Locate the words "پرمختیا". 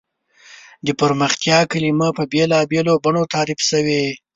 1.01-1.59